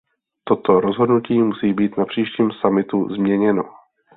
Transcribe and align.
Toto 0.43 0.79
rozhodnutí 0.81 1.39
musí 1.41 1.73
být 1.73 1.97
na 1.97 2.05
příštím 2.05 2.51
summitu 2.51 3.07
změněno. 3.15 3.63